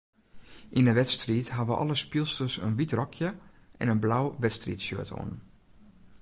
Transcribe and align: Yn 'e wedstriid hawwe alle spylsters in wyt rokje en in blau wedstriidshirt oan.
Yn 0.77 0.87
'e 0.87 0.93
wedstriid 0.97 1.47
hawwe 1.55 1.73
alle 1.81 1.95
spylsters 2.03 2.55
in 2.65 2.77
wyt 2.77 2.95
rokje 2.99 3.29
en 3.81 3.91
in 3.93 4.03
blau 4.05 4.25
wedstriidshirt 4.43 5.09
oan. 5.19 5.33